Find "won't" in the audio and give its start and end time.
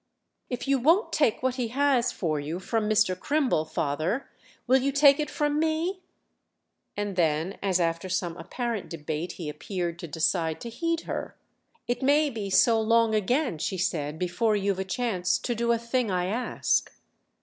0.79-1.13